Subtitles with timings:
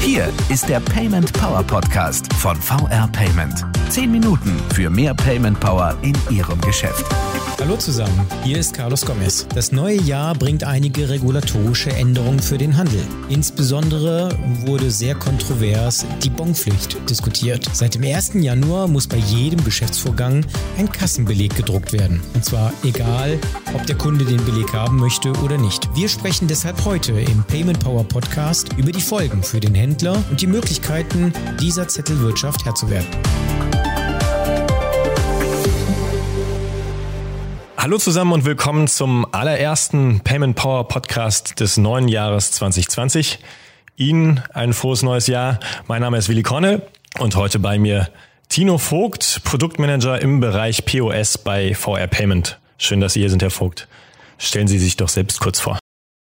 [0.00, 3.64] Hier ist der Payment Power Podcast von VR Payment.
[3.90, 7.04] Zehn Minuten für mehr Payment Power in Ihrem Geschäft.
[7.60, 9.46] Hallo zusammen, hier ist Carlos Gomez.
[9.54, 13.00] Das neue Jahr bringt einige regulatorische Änderungen für den Handel.
[13.28, 14.36] Insbesondere
[14.66, 17.70] wurde sehr kontrovers die Bonpflicht diskutiert.
[17.72, 18.34] Seit dem 1.
[18.34, 20.44] Januar muss bei jedem Geschäftsvorgang
[20.76, 22.20] ein Kassenbeleg gedruckt werden.
[22.34, 23.38] Und zwar egal,
[23.74, 25.88] ob der Kunde den Beleg haben möchte oder nicht.
[25.94, 30.40] Wir sprechen deshalb heute im Payment Power Podcast über die Folgen für den Händler und
[30.40, 33.06] die Möglichkeiten, dieser Zettelwirtschaft Herr zu werden.
[37.84, 43.40] Hallo zusammen und willkommen zum allerersten Payment Power Podcast des neuen Jahres 2020.
[43.96, 45.60] Ihnen ein frohes neues Jahr.
[45.86, 46.80] Mein Name ist Willi Korne
[47.18, 48.08] und heute bei mir
[48.48, 52.58] Tino Vogt, Produktmanager im Bereich POS bei VR Payment.
[52.78, 53.86] Schön, dass Sie hier sind, Herr Vogt.
[54.38, 55.78] Stellen Sie sich doch selbst kurz vor.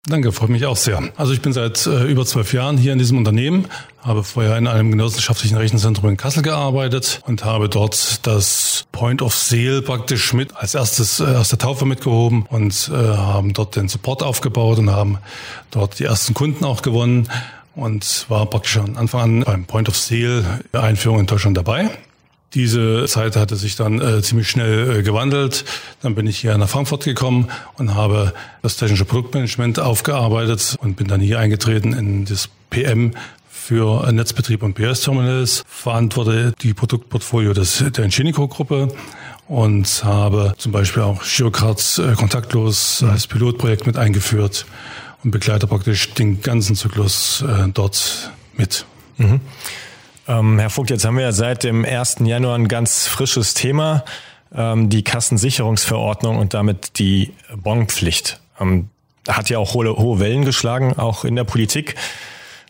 [0.06, 1.02] Danke, freut mich auch sehr.
[1.16, 3.66] Also ich bin seit äh, über zwölf Jahren hier in diesem Unternehmen,
[4.00, 9.34] habe vorher in einem genossenschaftlichen Rechenzentrum in Kassel gearbeitet und habe dort das Point of
[9.34, 13.88] Sale praktisch mit als erstes äh, aus der Taufe mitgehoben und äh, haben dort den
[13.88, 15.18] Support aufgebaut und haben
[15.70, 17.28] dort die ersten Kunden auch gewonnen
[17.74, 21.90] und war praktisch von Anfang an beim Point of Sale Einführung in Deutschland dabei.
[22.54, 25.64] Diese Zeit hatte sich dann äh, ziemlich schnell äh, gewandelt.
[26.00, 28.32] Dann bin ich hier nach Frankfurt gekommen und habe
[28.62, 33.12] das technische Produktmanagement aufgearbeitet und bin dann hier eingetreten in das PM
[33.68, 38.88] für Netzbetrieb und PS-Terminals, verantworte die Produktportfolio des, der Ingenico-Gruppe
[39.46, 44.64] und habe zum Beispiel auch Girocards äh, kontaktlos als Pilotprojekt mit eingeführt
[45.22, 48.86] und begleite praktisch den ganzen Zyklus äh, dort mit.
[49.18, 49.40] Mhm.
[50.28, 52.16] Ähm, Herr Vogt, jetzt haben wir ja seit dem 1.
[52.20, 54.04] Januar ein ganz frisches Thema,
[54.54, 58.38] ähm, die Kassensicherungsverordnung und damit die Bonpflicht.
[58.60, 58.90] Ähm,
[59.26, 61.94] hat ja auch hohe, hohe Wellen geschlagen, auch in der Politik.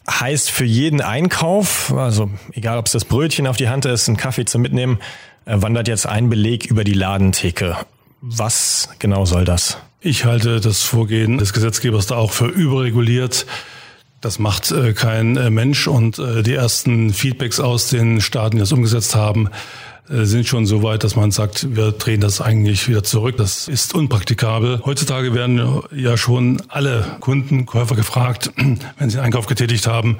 [0.08, 4.16] Heißt für jeden Einkauf, also egal ob es das Brötchen auf die Hand ist, ein
[4.16, 5.00] Kaffee zum Mitnehmen,
[5.44, 7.76] äh, wandert jetzt ein Beleg über die Ladentheke.
[8.20, 9.78] Was genau soll das?
[10.00, 13.46] Ich halte das Vorgehen des Gesetzgebers da auch für überreguliert.
[14.20, 18.60] Das macht äh, kein äh, Mensch und äh, die ersten Feedbacks aus den Staaten, die
[18.60, 19.48] das umgesetzt haben,
[20.10, 23.36] äh, sind schon so weit, dass man sagt, wir drehen das eigentlich wieder zurück.
[23.36, 24.82] Das ist unpraktikabel.
[24.84, 30.18] Heutzutage werden ja schon alle Kunden, Käufer gefragt, wenn sie einen Einkauf getätigt haben,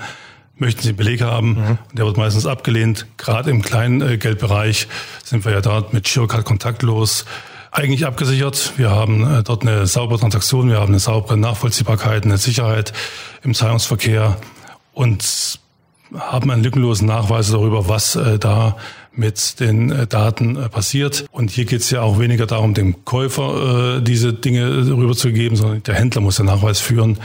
[0.56, 1.54] möchten sie einen Beleg haben.
[1.54, 1.78] Mhm.
[1.92, 3.06] Der wird meistens abgelehnt.
[3.16, 4.86] Gerade im kleinen äh, Geldbereich
[5.24, 7.24] sind wir ja da mit Girocard kontaktlos
[7.70, 8.74] eigentlich abgesichert.
[8.76, 12.92] Wir haben äh, dort eine saubere Transaktion, wir haben eine saubere Nachvollziehbarkeit, eine Sicherheit
[13.42, 14.36] im Zahlungsverkehr
[14.92, 15.58] und
[16.14, 18.76] haben einen lückenlosen Nachweis darüber, was äh, da
[19.12, 21.26] mit den äh, Daten passiert.
[21.30, 25.94] Und hier geht es ja auch weniger darum, dem Käufer diese Dinge rüberzugeben, sondern der
[25.94, 27.18] Händler muss den Nachweis führen,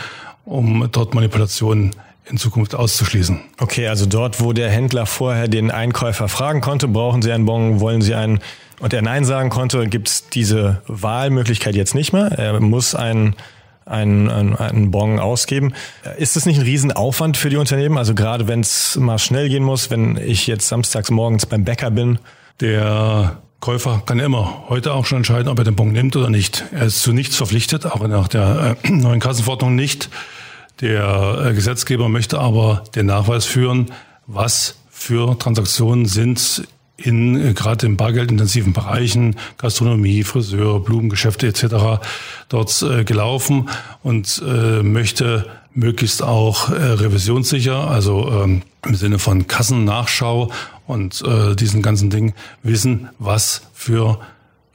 [0.45, 1.91] um dort Manipulationen
[2.25, 3.39] in Zukunft auszuschließen.
[3.59, 7.79] Okay, also dort, wo der Händler vorher den Einkäufer fragen konnte, brauchen Sie einen Bon,
[7.79, 8.39] wollen Sie einen
[8.79, 12.31] und er Nein sagen konnte, gibt es diese Wahlmöglichkeit jetzt nicht mehr.
[12.31, 13.35] Er muss einen
[13.85, 15.73] einen, einen, einen Bon ausgeben.
[16.17, 17.97] Ist das nicht ein Riesenaufwand für die Unternehmen?
[17.97, 21.91] Also gerade wenn es mal schnell gehen muss, wenn ich jetzt samstags morgens beim Bäcker
[21.91, 22.19] bin.
[22.61, 26.65] Der Käufer kann immer heute auch schon entscheiden, ob er den Bon nimmt oder nicht.
[26.71, 30.09] Er ist zu nichts verpflichtet, auch nach der äh, neuen Kassenverordnung nicht.
[30.81, 33.91] Der äh, Gesetzgeber möchte aber den Nachweis führen,
[34.27, 36.67] was für Transaktionen sind
[36.97, 42.03] in äh, gerade in bargeldintensiven Bereichen, Gastronomie, Friseur, Blumengeschäfte etc.
[42.49, 43.69] dort äh, gelaufen
[44.01, 50.51] und äh, möchte möglichst auch äh, revisionssicher, also ähm, im Sinne von Kassennachschau
[50.85, 54.19] und äh, diesen ganzen Ding wissen, was für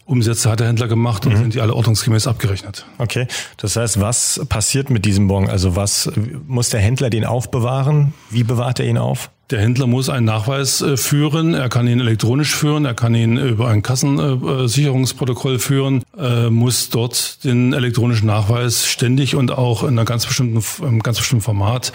[0.08, 1.38] Umsätze hat der Händler gemacht und mhm.
[1.38, 2.86] sind die alle ordnungsgemäß abgerechnet.
[2.96, 3.26] Okay,
[3.58, 5.48] das heißt, was passiert mit diesem Bon?
[5.48, 6.10] Also was
[6.46, 8.14] muss der Händler den aufbewahren?
[8.30, 9.30] Wie bewahrt er ihn auf?
[9.50, 11.54] Der Händler muss einen Nachweis äh, führen.
[11.54, 12.84] Er kann ihn elektronisch führen.
[12.84, 16.02] Er kann ihn über ein Kassensicherungsprotokoll führen.
[16.16, 21.18] Er muss dort den elektronischen Nachweis ständig und auch in einer ganz bestimmten, einem ganz
[21.18, 21.92] bestimmten Format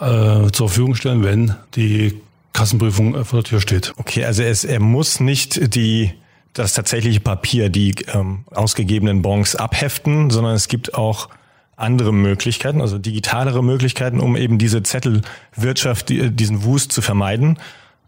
[0.00, 2.20] äh, zur Verfügung stellen, wenn die
[2.52, 3.92] Kassenprüfung äh, vor der Tür steht.
[3.96, 6.12] Okay, also es, er muss nicht die
[6.54, 11.28] das tatsächliche Papier, die ähm, ausgegebenen Bons abheften, sondern es gibt auch
[11.76, 17.58] andere Möglichkeiten, also digitalere Möglichkeiten, um eben diese Zettelwirtschaft, die, diesen Wust zu vermeiden.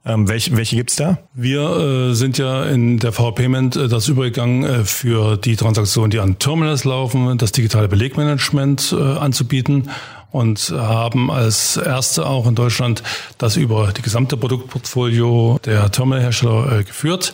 [0.04, 1.18] Ähm, welche welche gibt's da?
[1.34, 1.62] Wir
[2.10, 6.38] äh, sind ja in der V-Payment äh, das übergegangen, äh, für die Transaktionen, die an
[6.38, 9.90] Terminals laufen, das digitale Belegmanagement äh, anzubieten
[10.30, 13.02] und haben als erste auch in Deutschland
[13.38, 17.32] das über die gesamte Produktportfolio der Terminalhersteller äh, geführt.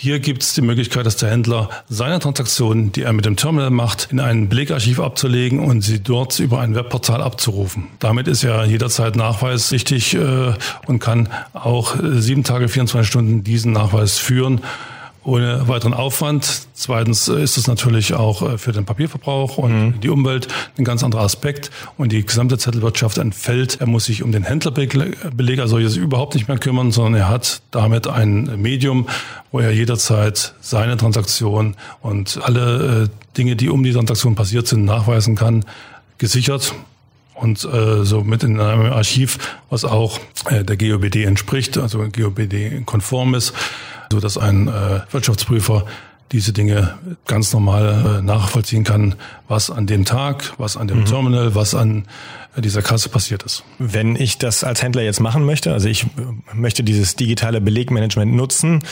[0.00, 3.70] Hier gibt es die Möglichkeit, dass der Händler seine Transaktionen, die er mit dem Terminal
[3.70, 7.88] macht, in ein Belegarchiv abzulegen und sie dort über ein Webportal abzurufen.
[7.98, 10.52] Damit ist ja jederzeit Nachweis wichtig äh,
[10.86, 14.60] und kann auch äh, sieben Tage, 24 Stunden diesen Nachweis führen
[15.28, 16.68] ohne weiteren Aufwand.
[16.72, 20.00] Zweitens äh, ist es natürlich auch äh, für den Papierverbrauch und mhm.
[20.00, 20.48] die Umwelt
[20.78, 23.78] ein ganz anderer Aspekt und die gesamte Zettelwirtschaft entfällt.
[23.80, 27.60] Er muss sich um den Händlerbeleg als solches überhaupt nicht mehr kümmern, sondern er hat
[27.70, 29.06] damit ein Medium,
[29.52, 34.86] wo er jederzeit seine Transaktion und alle äh, Dinge, die um die Transaktion passiert sind,
[34.86, 35.64] nachweisen kann,
[36.16, 36.72] gesichert
[37.34, 39.38] und äh, somit in einem Archiv,
[39.68, 43.52] was auch äh, der GOBD entspricht, also GOBD-konform ist
[44.10, 45.84] so dass ein äh, Wirtschaftsprüfer
[46.32, 49.14] diese Dinge ganz normal äh, nachvollziehen kann,
[49.48, 51.04] was an dem Tag, was an dem mhm.
[51.06, 52.04] Terminal, was an
[52.56, 53.64] äh, dieser Kasse passiert ist.
[53.78, 56.06] Wenn ich das als Händler jetzt machen möchte, also ich
[56.52, 58.82] möchte dieses digitale Belegmanagement nutzen,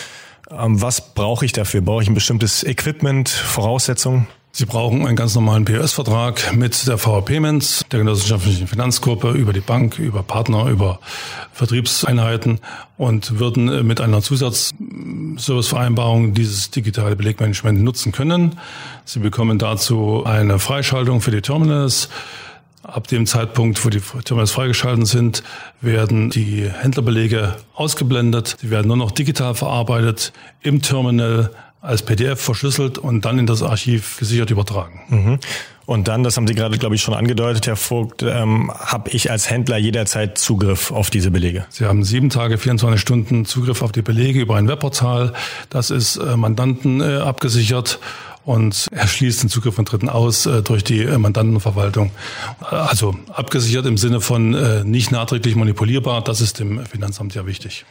[0.51, 1.83] ähm, was brauche ich dafür?
[1.83, 4.27] Brauche ich ein bestimmtes Equipment, Voraussetzungen?
[4.59, 9.61] Sie brauchen einen ganz normalen POS-Vertrag mit der VR Payments, der genossenschaftlichen Finanzgruppe, über die
[9.61, 10.99] Bank, über Partner, über
[11.53, 12.61] Vertriebseinheiten
[12.97, 18.59] und würden mit einer Zusatzservicevereinbarung dieses digitale Belegmanagement nutzen können.
[19.05, 22.09] Sie bekommen dazu eine Freischaltung für die Terminals.
[22.83, 25.43] Ab dem Zeitpunkt, wo die Terminals freigeschaltet sind,
[25.83, 28.57] werden die Händlerbelege ausgeblendet.
[28.59, 30.33] Sie werden nur noch digital verarbeitet
[30.63, 31.51] im Terminal
[31.87, 35.01] als PDF verschlüsselt und dann in das Archiv gesichert übertragen.
[35.09, 35.39] Mhm.
[35.87, 39.31] Und dann, das haben Sie gerade, glaube ich, schon angedeutet, Herr Vogt, ähm, habe ich
[39.31, 41.65] als Händler jederzeit Zugriff auf diese Belege.
[41.71, 45.33] Sie haben sieben Tage, 24 Stunden Zugriff auf die Belege über ein Webportal.
[45.71, 48.01] Das ist äh, Mandanten äh, abgesichert
[48.45, 52.11] und er schließt den Zugriff von Dritten aus äh, durch die äh, Mandantenverwaltung.
[52.61, 56.23] Also abgesichert im Sinne von äh, nicht nachträglich manipulierbar.
[56.23, 57.85] Das ist dem Finanzamt ja wichtig.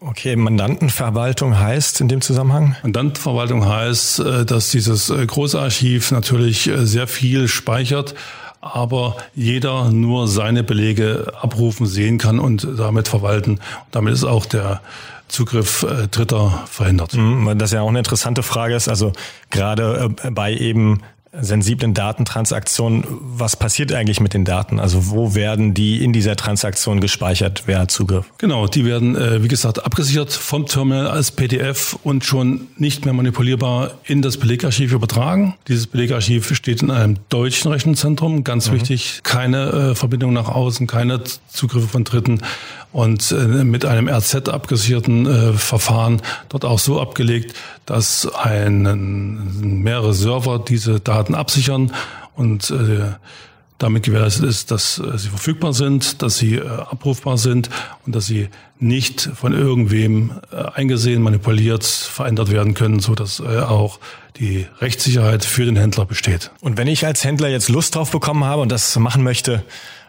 [0.00, 2.76] Okay, Mandantenverwaltung heißt in dem Zusammenhang?
[2.82, 8.14] Mandantenverwaltung heißt, äh, dass dieses äh, große Archiv natürlich äh, sehr viel speichert,
[8.60, 13.60] aber jeder nur seine Belege abrufen, sehen kann und damit verwalten.
[13.90, 14.80] damit ist auch der
[15.28, 17.14] Zugriff Dritter verhindert.
[17.14, 18.88] Mhm, das ja auch eine interessante Frage ist.
[18.88, 19.12] Also
[19.50, 21.00] gerade bei eben
[21.40, 24.80] sensiblen Datentransaktionen, was passiert eigentlich mit den Daten?
[24.80, 27.64] Also wo werden die in dieser Transaktion gespeichert?
[27.66, 28.26] Wer hat Zugriff?
[28.38, 33.14] Genau, die werden, äh, wie gesagt, abgesichert vom Terminal als PDF und schon nicht mehr
[33.14, 35.54] manipulierbar in das Belegarchiv übertragen.
[35.68, 38.74] Dieses Belegarchiv steht in einem deutschen Rechenzentrum, ganz mhm.
[38.74, 42.40] wichtig, keine äh, Verbindung nach außen, keine Zugriffe von Dritten
[42.92, 47.54] und äh, mit einem RZ abgesicherten äh, Verfahren dort auch so abgelegt,
[47.86, 51.92] dass einen, mehrere Server diese Daten absichern
[52.34, 53.12] und äh,
[53.78, 57.68] damit gewährleistet ist, dass äh, sie verfügbar sind, dass sie äh, abrufbar sind
[58.04, 58.48] und dass sie
[58.78, 64.00] nicht von irgendwem äh, eingesehen, manipuliert, verändert werden können, so dass äh, auch
[64.38, 66.50] die Rechtssicherheit für den Händler besteht.
[66.60, 69.62] Und wenn ich als Händler jetzt Lust drauf bekommen habe und das machen möchte,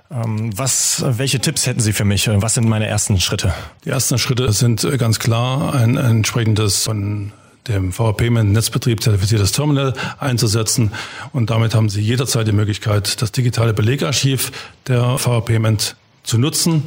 [0.09, 2.29] ähm, was, welche Tipps hätten Sie für mich?
[2.31, 3.53] Was sind meine ersten Schritte?
[3.83, 7.33] Die ersten Schritte sind äh, ganz klar ein, ein entsprechendes von
[7.67, 10.91] dem VPayment Netzbetrieb zertifiziertes Terminal einzusetzen.
[11.33, 14.51] Und damit haben Sie jederzeit die Möglichkeit, das digitale Belegarchiv
[14.87, 16.83] der VPayment zu nutzen.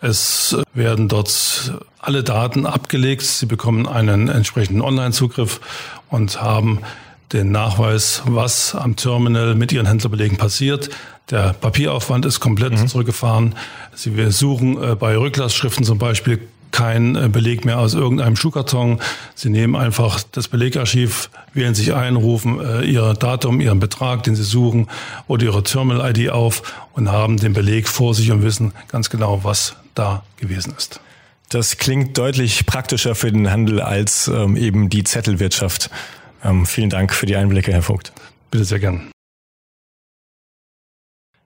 [0.00, 3.22] Es werden dort alle Daten abgelegt.
[3.22, 5.60] Sie bekommen einen entsprechenden Online-Zugriff
[6.10, 6.80] und haben
[7.32, 10.90] den Nachweis, was am Terminal mit Ihren Händlerbelegen passiert.
[11.30, 12.86] Der Papieraufwand ist komplett mhm.
[12.86, 13.56] zurückgefahren.
[13.94, 19.00] Sie suchen äh, bei Rücklassschriften zum Beispiel kein äh, Beleg mehr aus irgendeinem Schuhkarton.
[19.34, 24.36] Sie nehmen einfach das Belegarchiv, wählen sich ein, rufen äh, Ihr Datum, Ihren Betrag, den
[24.36, 24.88] Sie suchen,
[25.26, 29.76] oder Ihre Terminal-ID auf und haben den Beleg vor sich und wissen ganz genau, was
[29.94, 31.00] da gewesen ist.
[31.48, 35.88] Das klingt deutlich praktischer für den Handel als ähm, eben die Zettelwirtschaft.
[36.44, 38.12] Ähm, vielen Dank für die Einblicke, Herr Vogt.
[38.50, 39.10] Bitte sehr gern.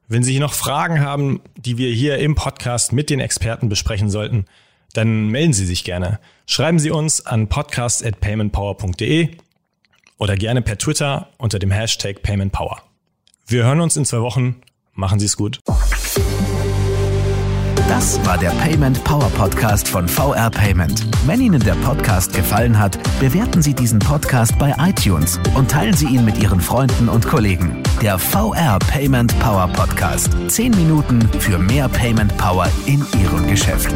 [0.08, 4.46] Wenn Sie noch Fragen haben, die wir hier im Podcast mit den Experten besprechen sollten,
[4.92, 6.18] dann melden Sie sich gerne.
[6.46, 9.36] Schreiben Sie uns an podcast@paymentpower.de
[10.18, 12.82] oder gerne per Twitter unter dem Hashtag PaymentPower.
[13.46, 14.60] Wir hören uns in zwei Wochen.
[14.92, 15.60] Machen Sie es gut.
[17.88, 21.04] Das war der Payment Power Podcast von VR Payment.
[21.26, 26.06] Wenn Ihnen der Podcast gefallen hat, bewerten Sie diesen Podcast bei iTunes und teilen Sie
[26.06, 27.82] ihn mit Ihren Freunden und Kollegen.
[28.00, 30.30] Der VR Payment Power Podcast.
[30.46, 33.92] Zehn Minuten für mehr Payment Power in Ihrem Geschäft.